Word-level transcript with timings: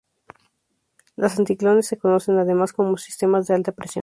Los 1.15 1.37
anticiclones 1.37 1.85
se 1.85 1.95
conocen 1.99 2.39
además 2.39 2.73
como 2.73 2.97
sistemas 2.97 3.45
de 3.45 3.53
alta 3.53 3.71
presión. 3.71 3.99